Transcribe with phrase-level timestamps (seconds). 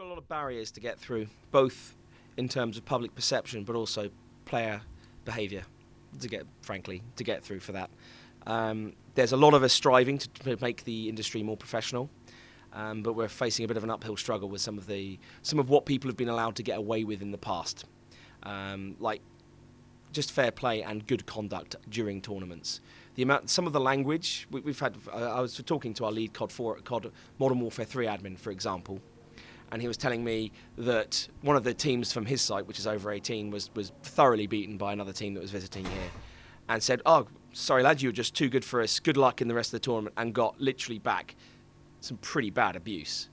[0.00, 1.94] got a lot of barriers to get through, both
[2.38, 4.10] in terms of public perception, but also
[4.46, 4.80] player
[5.26, 5.62] behaviour.
[6.20, 7.88] To get, frankly, to get through for that.
[8.46, 12.10] Um, there's a lot of us striving to, make the industry more professional,
[12.72, 15.60] um, but we're facing a bit of an uphill struggle with some of the some
[15.60, 17.84] of what people have been allowed to get away with in the past,
[18.42, 19.20] um, like
[20.10, 22.80] just fair play and good conduct during tournaments.
[23.14, 24.96] The amount, some of the language we, have had.
[25.12, 28.50] Uh, I was talking to our lead COD, 4, COD Modern Warfare 3 admin, for
[28.50, 29.00] example,
[29.72, 32.86] and he was telling me that one of the teams from his site, which is
[32.86, 36.10] over 18, was was thoroughly beaten by another team that was visiting here,
[36.68, 38.98] and said, "Oh, sorry, lad, you were just too good for us.
[39.00, 41.36] Good luck in the rest of the tournament," and got literally back
[42.00, 43.28] some pretty bad abuse.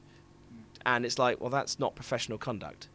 [0.85, 2.89] And it's like, well, that's not professional conduct.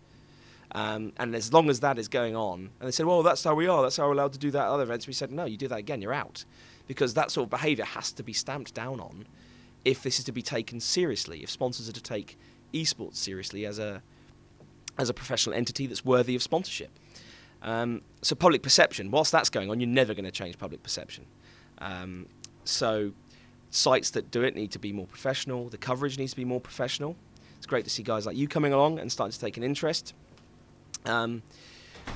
[0.75, 3.55] Um, and as long as that is going on, and they said, well, that's how
[3.55, 3.83] we are.
[3.83, 5.07] That's how we're allowed to do that at other events.
[5.07, 6.45] We said, no, you do that again, you're out,
[6.87, 9.27] because that sort of behaviour has to be stamped down on
[9.85, 11.43] if this is to be taken seriously.
[11.43, 12.39] If sponsors are to take
[12.73, 14.03] esports seriously as a
[14.99, 16.91] as a professional entity that's worthy of sponsorship.
[17.63, 21.25] Um, so public perception, whilst that's going on, you're never going to change public perception.
[21.79, 22.27] Um,
[22.65, 23.13] so
[23.71, 25.69] sites that do it need to be more professional.
[25.69, 27.17] The coverage needs to be more professional.
[27.57, 30.15] It's great to see guys like you coming along and starting to take an interest.
[31.07, 31.43] Um,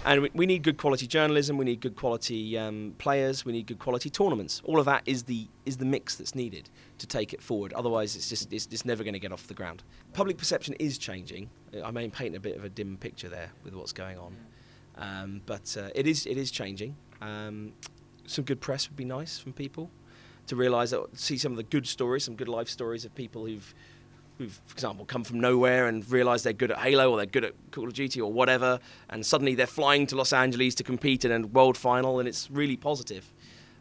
[0.05, 1.56] and we, we, need good quality journalism.
[1.56, 3.45] We need good quality um, players.
[3.45, 4.62] We need good quality tournaments.
[4.65, 7.73] All of that is the is the mix that's needed to take it forward.
[7.73, 9.83] Otherwise, it's just it's, it's never going to get off the ground.
[10.12, 11.51] Public perception is changing.
[11.84, 14.37] I may paint a bit of a dim picture there with what's going on,
[14.97, 16.97] um, but uh, it is it is changing.
[17.20, 17.73] Um,
[18.27, 19.91] some good press would be nice from people
[20.47, 23.47] to realise that see some of the good stories, some good life stories of people
[23.47, 23.75] who've
[24.39, 27.45] who've, for example, come from nowhere and realise they're good at Halo or they're good
[27.45, 28.79] at Call of Duty or whatever,
[29.11, 32.51] and suddenly they're flying to Los Angeles to compete in a world final, and it's
[32.51, 33.31] really positive.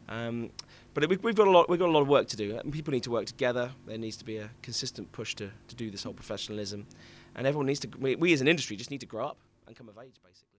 [0.08, 0.50] Um,
[0.94, 1.68] but we've got a lot.
[1.68, 2.58] We've got a lot of work to do.
[2.70, 3.70] People need to work together.
[3.86, 6.86] There needs to be a consistent push to, to do this whole professionalism,
[7.34, 7.88] and everyone needs to.
[7.98, 10.46] We, we as an industry just need to grow up and come of age, basically.